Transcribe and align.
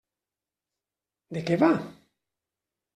De 1.39 1.45
què 1.51 1.61
va? 1.67 1.71